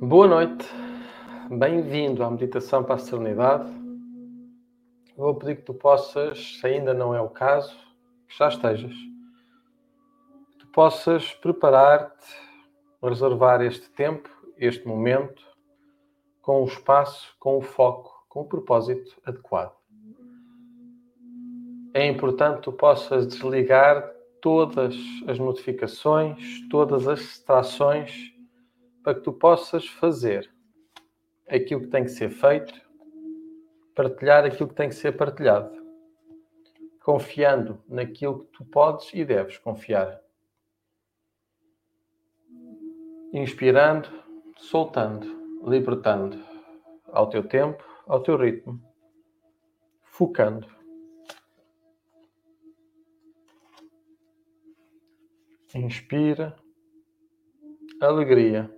[0.00, 0.66] Boa noite,
[1.48, 3.72] bem-vindo à meditação para a serenidade.
[5.16, 7.72] Vou pedir que tu possas, se ainda não é o caso,
[8.26, 8.92] que já estejas,
[10.50, 12.26] que tu possas preparar-te,
[13.00, 14.28] reservar este tempo,
[14.58, 15.46] este momento,
[16.40, 19.76] com o espaço, com o foco, com o propósito adequado.
[21.94, 24.96] É importante que tu possas desligar todas
[25.28, 28.31] as notificações, todas as distrações
[29.02, 30.50] para que tu possas fazer
[31.48, 32.72] aquilo que tem que ser feito,
[33.94, 35.70] partilhar aquilo que tem que ser partilhado,
[37.00, 40.20] confiando naquilo que tu podes e deves confiar.
[43.32, 44.08] Inspirando,
[44.56, 45.26] soltando,
[45.68, 46.38] libertando,
[47.06, 48.80] ao teu tempo, ao teu ritmo,
[50.02, 50.66] focando.
[55.74, 56.54] Inspira,
[58.00, 58.70] alegria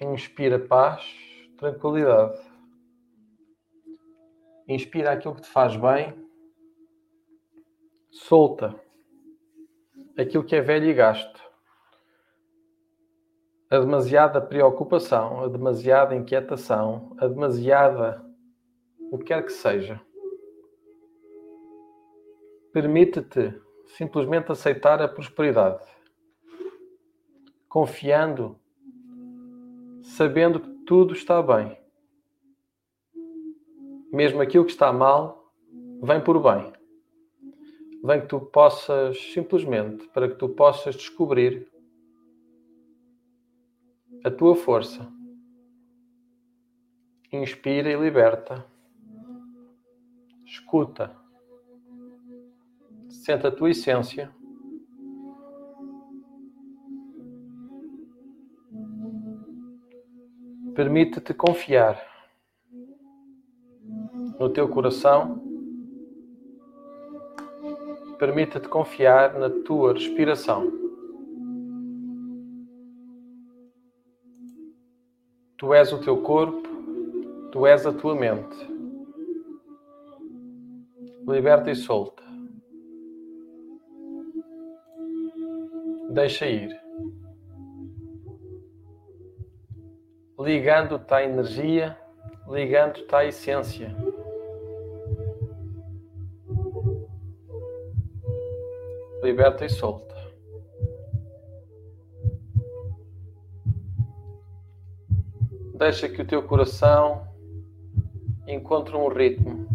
[0.00, 1.04] Inspira paz,
[1.56, 2.40] tranquilidade.
[4.68, 6.14] Inspira aquilo que te faz bem.
[8.10, 8.80] Solta
[10.16, 11.42] aquilo que é velho e gasto.
[13.70, 18.24] A demasiada preocupação, a demasiada inquietação, a demasiada
[19.10, 20.00] o que quer que seja.
[22.72, 23.60] Permite-te
[23.96, 25.84] simplesmente aceitar a prosperidade,
[27.68, 28.58] confiando
[30.08, 31.78] sabendo que tudo está bem.
[34.10, 35.52] Mesmo aquilo que está mal,
[36.02, 36.72] vem por bem.
[38.02, 41.70] Vem que tu possas, simplesmente, para que tu possas descobrir
[44.24, 45.06] a tua força.
[47.30, 48.64] Inspira e liberta.
[50.46, 51.14] Escuta.
[53.10, 54.34] Sente a tua essência
[60.78, 62.00] Permite-te confiar
[64.38, 65.42] no teu coração.
[68.16, 70.70] Permite-te confiar na tua respiração.
[75.56, 76.68] Tu és o teu corpo,
[77.50, 78.56] tu és a tua mente.
[81.26, 82.22] Liberta e solta.
[86.12, 86.87] Deixa ir.
[90.48, 91.94] Ligando-te à energia,
[92.48, 93.94] ligando-te à essência.
[99.22, 100.16] Liberta e solta.
[105.74, 107.28] Deixa que o teu coração
[108.46, 109.68] encontre um ritmo.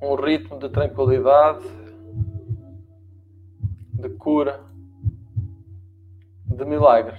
[0.00, 1.79] Um ritmo de tranquilidade de
[4.20, 4.60] cura,
[6.44, 7.18] de milagres.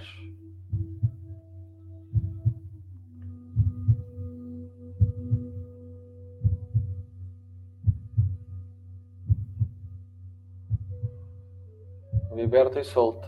[12.36, 13.28] Liberta e solta.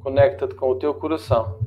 [0.00, 1.65] Conecta-te com o teu coração.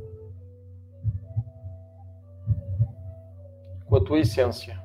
[4.09, 4.75] Tua essência.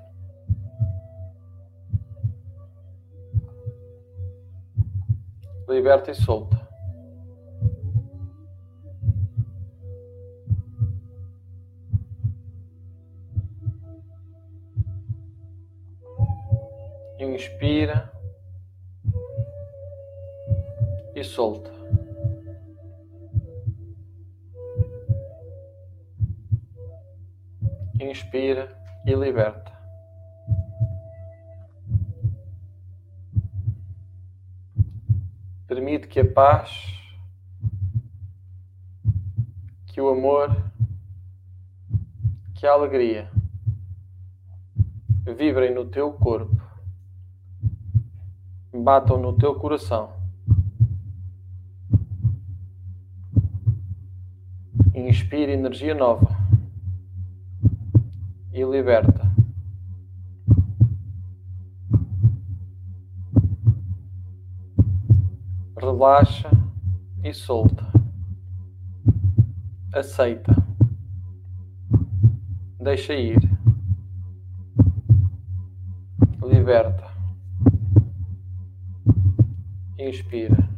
[5.67, 6.63] Liberta e solta.
[17.19, 18.13] Inspira
[21.15, 21.73] e solta.
[27.99, 29.73] Inspira e liberta.
[35.67, 36.71] Permite que a paz,
[39.87, 40.57] que o amor,
[42.55, 43.31] que a alegria
[45.37, 46.63] vibrem no teu corpo,
[48.73, 50.13] batam no teu coração.
[54.95, 56.44] Inspire energia nova
[58.55, 59.35] e liberta.
[65.77, 66.51] Relaxa
[67.25, 67.85] e solta.
[69.93, 70.55] Aceita.
[72.81, 73.41] Deixa ir.
[76.41, 77.11] Liberta.
[79.99, 80.69] Inspira.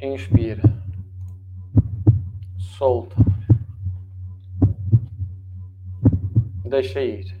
[0.00, 0.81] Inspira.
[2.82, 3.14] Solta.
[6.68, 7.40] Deixa ir.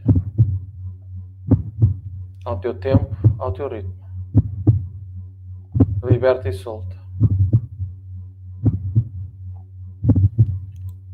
[2.44, 3.10] Ao teu tempo,
[3.40, 3.92] ao teu ritmo.
[6.08, 6.96] Liberta e solta.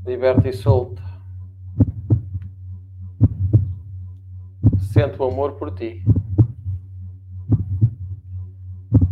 [0.04, 1.02] Liberta e solta.
[4.92, 6.04] Sente o amor por ti.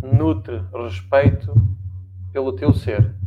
[0.02, 1.54] Nutre respeito
[2.34, 3.25] pelo teu ser.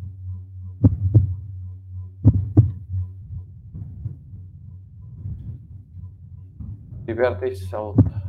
[7.09, 8.21] Liberta e solta.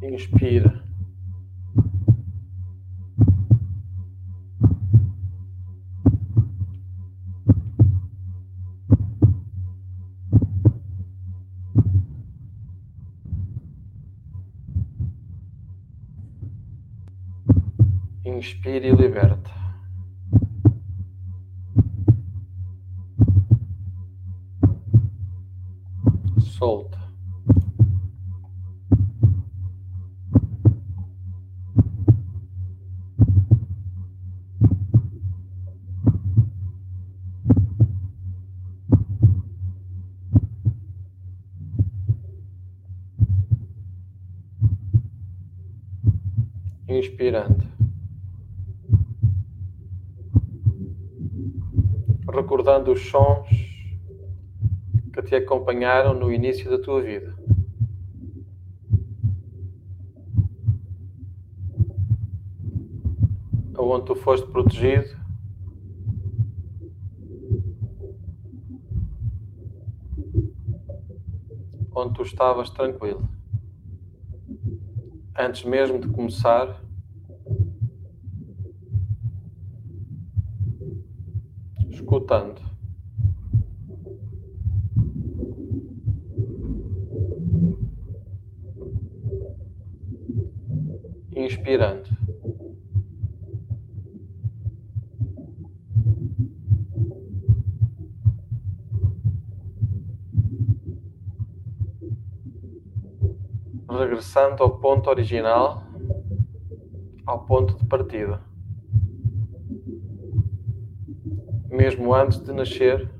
[0.00, 0.80] Inspira.
[18.24, 19.64] Inspire e liberta.
[26.38, 27.04] Solta.
[47.04, 47.62] Inspirando.
[52.32, 53.46] Recordando os sons
[55.12, 57.36] que te acompanharam no início da tua vida.
[63.76, 65.14] Onde tu foste protegido.
[71.94, 73.28] Onde tu estavas tranquilo.
[75.36, 76.83] Antes mesmo de começar,
[82.04, 82.60] escutando.
[91.34, 92.10] Inspirando.
[103.88, 105.84] Regressando ao ponto original,
[107.26, 108.53] ao ponto de partida.
[111.74, 113.10] Mesmo antes de nascer,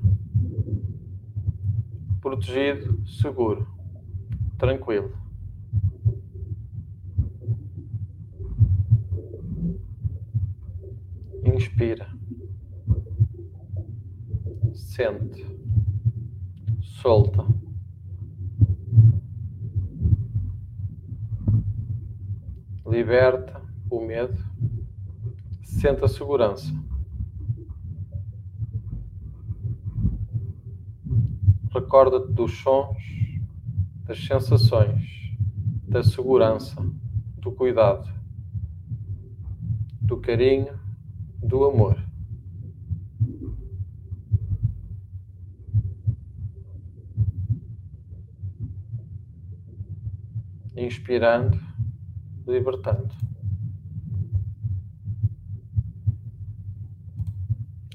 [2.21, 3.67] protegido, seguro,
[4.57, 5.11] tranquilo.
[11.43, 12.07] Inspira,
[14.73, 15.45] sente,
[16.81, 17.45] solta.
[22.87, 24.37] Liberta o medo,
[25.61, 26.73] sente a segurança.
[31.95, 32.97] Recorda-te dos sons,
[34.03, 35.31] das sensações,
[35.87, 36.75] da segurança,
[37.37, 38.09] do cuidado,
[40.01, 40.77] do carinho,
[41.41, 41.97] do amor.
[50.75, 51.57] Inspirando,
[52.45, 53.15] libertando.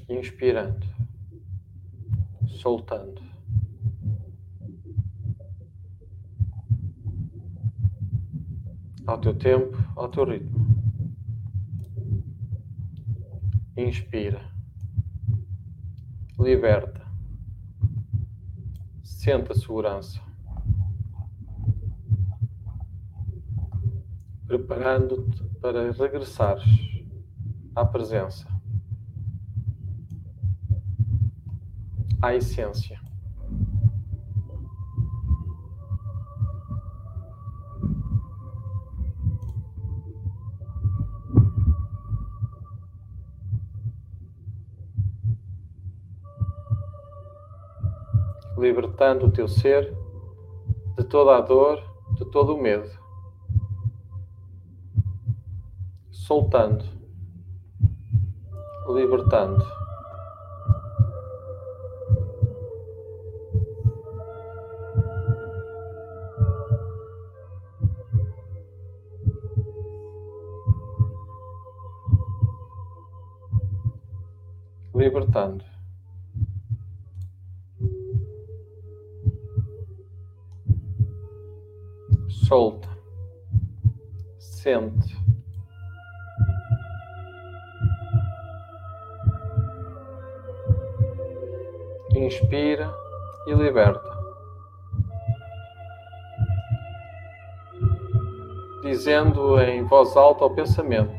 [0.09, 0.87] Inspirando,
[2.47, 3.30] soltando.
[9.07, 10.65] Ao teu tempo, ao teu ritmo.
[13.75, 14.41] Inspira.
[16.39, 17.01] Liberta.
[19.03, 20.21] Sente a segurança.
[24.45, 26.65] Preparando-te para regressares
[27.75, 28.45] à presença,
[32.21, 33.00] à essência.
[48.61, 49.91] Libertando o teu ser
[50.95, 51.81] de toda a dor,
[52.13, 52.87] de todo o medo.
[56.11, 56.85] Soltando,
[58.87, 59.65] libertando.
[74.93, 75.70] Libertando.
[82.51, 82.89] Solta,
[84.37, 85.15] Sente.
[92.13, 92.93] Inspira
[93.47, 94.11] e liberta.
[98.83, 101.15] Dizendo em voz alta ao pensamento: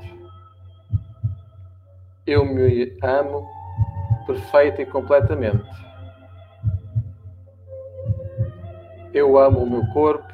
[2.26, 3.48] Eu me amo
[4.26, 5.64] perfeita e completamente.
[9.14, 10.31] Eu amo o meu corpo,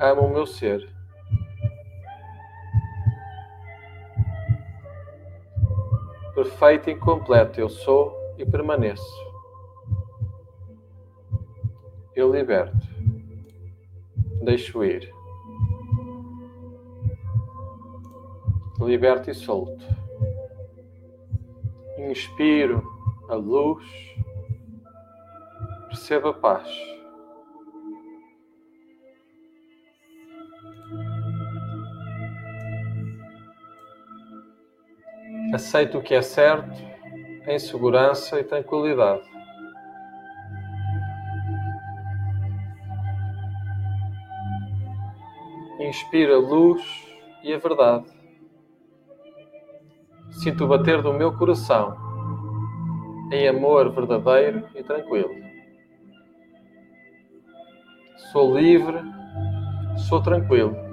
[0.00, 0.88] amo o meu ser.
[6.34, 9.28] Perfeito e completo eu sou e permaneço.
[12.14, 12.86] Eu liberto.
[14.44, 15.12] Deixo ir.
[18.78, 19.84] Liberto e solto.
[21.98, 22.82] Inspiro
[23.28, 23.84] a luz.
[25.88, 26.97] Perceba a paz.
[35.58, 36.70] Aceito o que é certo,
[37.48, 39.28] em segurança e tranquilidade.
[45.80, 46.80] inspira a luz
[47.42, 48.06] e a verdade.
[50.30, 51.96] Sinto o bater do meu coração
[53.32, 55.34] em amor verdadeiro e tranquilo.
[58.30, 58.98] Sou livre,
[60.08, 60.87] sou tranquilo.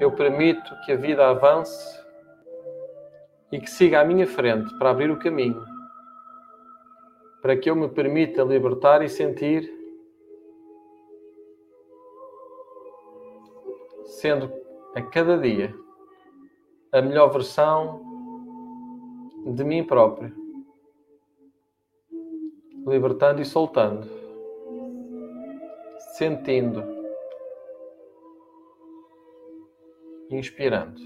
[0.00, 2.00] Eu permito que a vida avance
[3.52, 5.62] e que siga à minha frente para abrir o caminho
[7.40, 9.72] para que eu me permita libertar e sentir,
[14.04, 14.52] sendo
[14.94, 15.74] a cada dia
[16.92, 18.00] a melhor versão
[19.46, 20.34] de mim próprio,
[22.86, 24.06] libertando e soltando,
[26.16, 26.99] sentindo,
[30.30, 31.00] inspirando.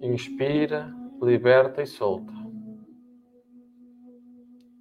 [0.00, 2.32] Inspira, liberta e solta.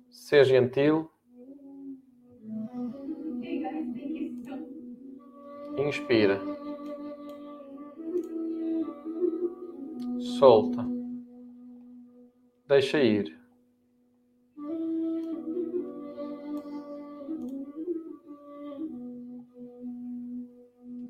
[0.10, 1.10] Seja gentil.
[5.78, 6.55] Inspira.
[10.40, 10.86] Solta.
[12.68, 13.34] Deixa ir.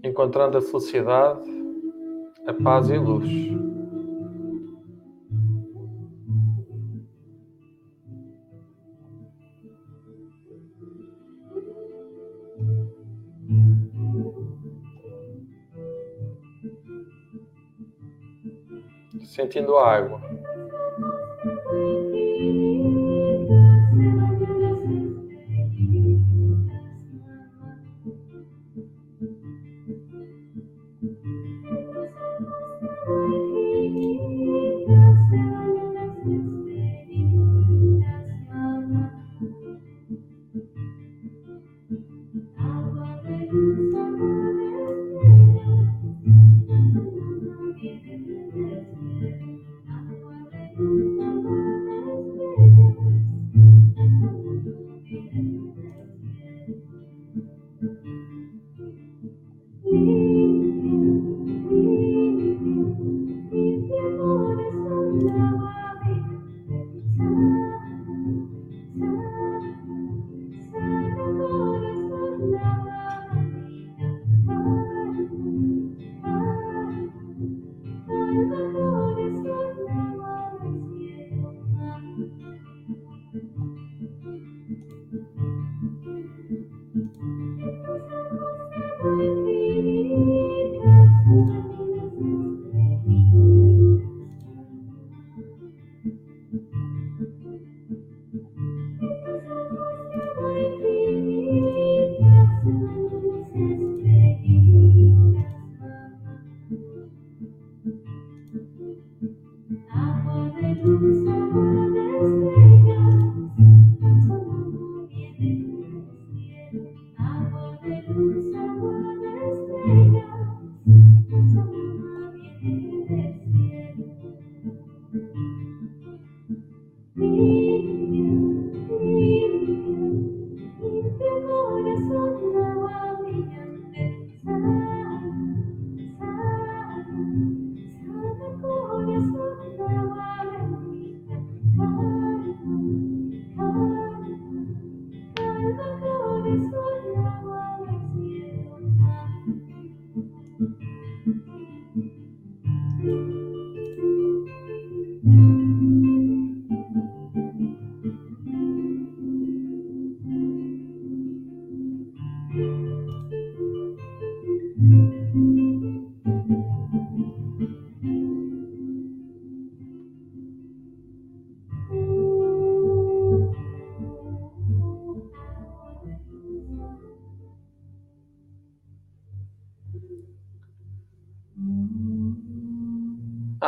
[0.04, 1.50] Encontrando a felicidade,
[2.46, 3.65] a paz e a luz.
[19.26, 20.22] Sentindo a água.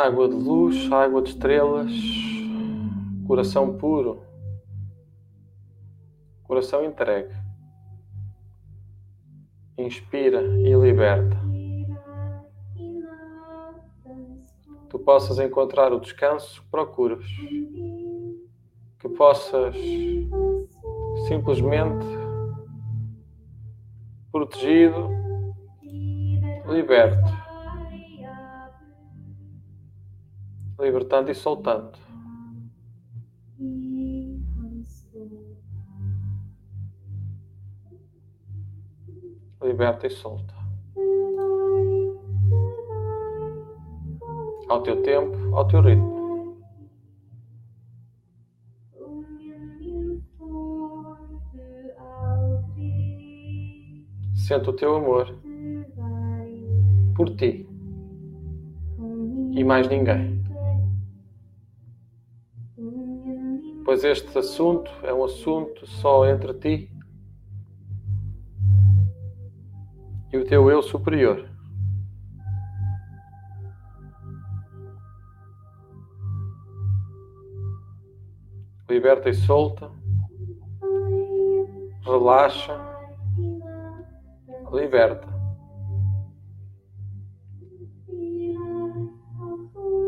[0.07, 1.91] Água de luz, água de estrelas,
[3.27, 4.21] coração puro,
[6.43, 7.35] coração entregue.
[9.77, 11.35] Inspira e liberta.
[14.89, 17.25] Tu possas encontrar o descanso que procuras.
[18.99, 19.75] Que possas
[21.27, 22.05] simplesmente
[24.31, 25.09] protegido,
[26.65, 27.46] liberto,
[30.79, 31.97] libertando e soltando.
[39.61, 40.53] Liberta e solta.
[44.69, 46.17] Ao teu tempo, ao teu ritmo.
[54.35, 55.27] Sente o teu amor
[57.15, 57.67] por ti
[59.51, 60.36] e mais ninguém.
[63.87, 66.91] Pois este assunto é um assunto só entre ti
[70.33, 71.49] e o teu eu superior.
[78.89, 79.89] Liberta e solta,
[82.03, 82.77] relaxa
[84.73, 85.29] liberta.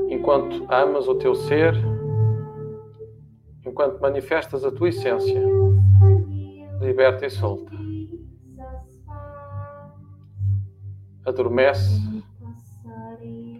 [0.09, 1.73] Enquanto amas o teu ser,
[3.79, 5.41] enquanto manifestas a tua essência,
[6.81, 7.71] liberta e solta.
[11.25, 12.01] Adormece,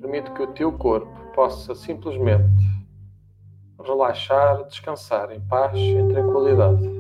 [0.02, 2.50] permite que o teu corpo possa simplesmente
[3.82, 6.99] relaxar, descansar em paz, em tranquilidade.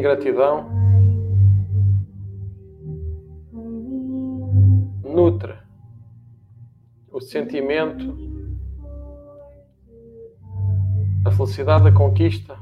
[0.00, 0.70] Vive em gratidão,
[5.04, 5.54] nutre
[7.12, 8.16] o sentimento,
[11.26, 12.56] a felicidade da conquista,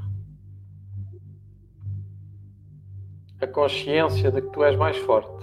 [3.41, 5.39] a consciência de que tu és mais forte.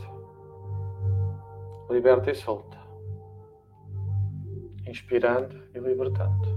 [1.88, 2.76] Liberta e solta,
[4.86, 6.56] inspirando e libertando.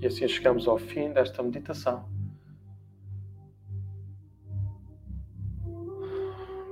[0.00, 2.19] E assim chegamos ao fim desta meditação.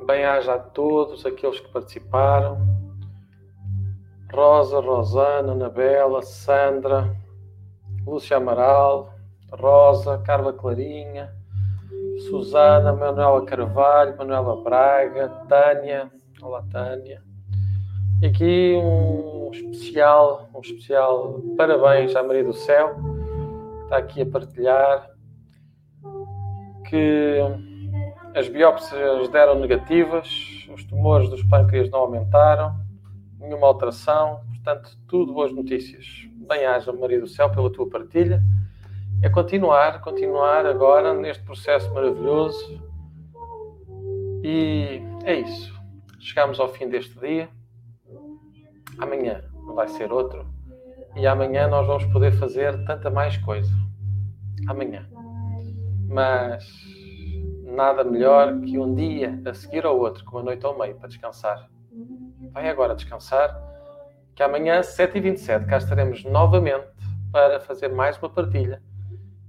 [0.09, 2.57] Bem-aja a todos aqueles que participaram.
[4.33, 7.15] Rosa, Rosana, Anabela, Sandra,
[8.07, 9.13] Lúcia Amaral,
[9.53, 11.31] Rosa, Carla Clarinha,
[12.27, 17.23] Susana, Manuela Carvalho, Manuela Braga, Tânia, olá Tânia.
[18.23, 24.27] E aqui um especial, um especial parabéns à Maria do Céu, que está aqui a
[24.27, 25.11] partilhar,
[26.89, 27.68] que
[28.35, 32.77] as biópsias deram negativas, os tumores dos pâncreas não aumentaram,
[33.39, 36.29] nenhuma alteração, portanto, tudo boas notícias.
[36.49, 38.43] Bem-aja, Maria do Céu, pela tua partilha.
[39.23, 42.81] É continuar, continuar agora neste processo maravilhoso.
[44.43, 45.77] E é isso.
[46.21, 47.49] Chegamos ao fim deste dia.
[48.99, 49.43] Amanhã
[49.75, 50.47] vai ser outro.
[51.17, 53.73] E amanhã nós vamos poder fazer tanta mais coisa.
[54.69, 55.09] Amanhã.
[56.09, 56.65] Mas
[57.69, 61.09] nada melhor que um dia a seguir ao outro, com a noite ao meio, para
[61.09, 61.71] descansar.
[62.53, 63.57] Vai agora descansar,
[64.35, 66.87] que amanhã, 7h27, cá estaremos novamente
[67.31, 68.83] para fazer mais uma partilha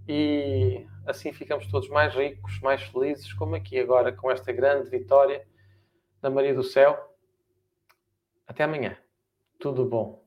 [0.08, 5.45] e assim ficamos todos mais ricos, mais felizes, como aqui agora com esta grande vitória
[6.19, 6.97] da Maria do Céu.
[8.47, 8.97] Até amanhã.
[9.60, 10.23] Tudo bom.